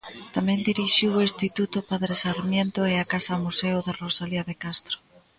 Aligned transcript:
Tamén 0.35 0.65
dirixiu 0.69 1.09
o 1.15 1.23
Instituto 1.29 1.77
Padre 1.91 2.13
Sarmiento 2.23 2.79
e 2.91 2.93
a 2.97 3.05
casa 3.13 3.41
Museo 3.45 3.77
de 3.87 3.91
Rosalía 4.01 4.43
de 4.49 4.55
Castro. 4.63 4.97